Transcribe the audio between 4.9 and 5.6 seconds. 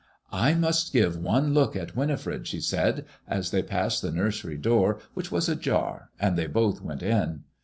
which was